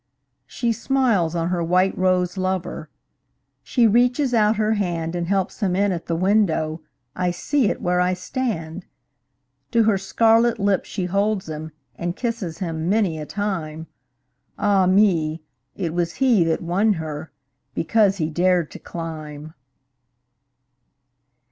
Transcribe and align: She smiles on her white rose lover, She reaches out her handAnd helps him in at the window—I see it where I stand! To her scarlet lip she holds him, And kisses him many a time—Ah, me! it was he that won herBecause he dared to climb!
She 0.47 0.71
smiles 0.73 1.35
on 1.35 1.49
her 1.49 1.63
white 1.63 1.95
rose 1.95 2.35
lover, 2.35 2.89
She 3.61 3.85
reaches 3.85 4.33
out 4.33 4.55
her 4.55 4.73
handAnd 4.73 5.27
helps 5.27 5.59
him 5.59 5.75
in 5.75 5.91
at 5.91 6.07
the 6.07 6.15
window—I 6.15 7.29
see 7.29 7.69
it 7.69 7.83
where 7.83 8.01
I 8.01 8.15
stand! 8.15 8.87
To 9.69 9.83
her 9.83 9.99
scarlet 9.99 10.57
lip 10.57 10.85
she 10.85 11.05
holds 11.05 11.47
him, 11.47 11.71
And 11.97 12.15
kisses 12.15 12.57
him 12.57 12.89
many 12.89 13.19
a 13.19 13.27
time—Ah, 13.27 14.87
me! 14.87 15.43
it 15.75 15.93
was 15.93 16.13
he 16.15 16.43
that 16.45 16.63
won 16.63 16.95
herBecause 16.95 18.17
he 18.17 18.31
dared 18.31 18.71
to 18.71 18.79
climb! 18.79 19.53